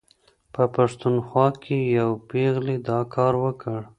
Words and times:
په 0.53 0.63
پښتونخوا 0.75 1.47
کې 1.63 1.77
یوې 1.99 2.17
پېغلې 2.29 2.77
دا 2.87 2.99
کار 3.13 3.33
وکړ. 3.43 3.79